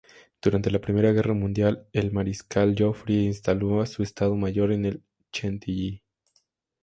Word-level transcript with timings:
Durante 0.41 0.71
la 0.71 0.79
Primera 0.81 1.11
Guerra 1.11 1.35
Mundial, 1.35 1.87
el 1.93 2.11
Mariscal 2.11 2.73
Joffre 2.75 3.13
instaló 3.21 3.85
su 3.85 4.01
Estado 4.01 4.35
Mayor 4.35 4.71
en 4.71 5.03
Chantilly. 5.31 6.01